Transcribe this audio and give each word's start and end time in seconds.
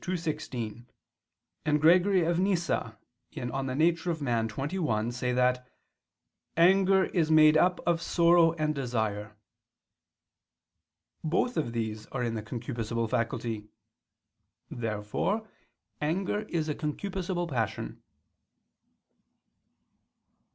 ii, 0.09 0.17
16) 0.17 0.87
and 1.63 1.79
Gregory 1.79 2.25
of 2.25 2.39
Nyssa 2.39 2.97
[*Nemesius, 3.35 4.17
De 4.17 4.23
Nat. 4.23 4.51
Hom. 4.51 4.67
xxi.] 4.67 5.13
say 5.13 5.31
that 5.31 5.69
"anger 6.57 7.03
is 7.05 7.29
made 7.29 7.55
up 7.55 7.79
of 7.85 8.01
sorrow 8.01 8.53
and 8.53 8.73
desire." 8.73 9.37
Both 11.23 11.55
of 11.55 11.73
these 11.73 12.07
are 12.07 12.23
in 12.23 12.33
the 12.33 12.41
concupiscible 12.41 13.07
faculty. 13.11 13.67
Therefore 14.71 15.47
anger 16.01 16.47
is 16.49 16.67
a 16.67 16.73
concupiscible 16.73 17.47
passion. 17.47 18.01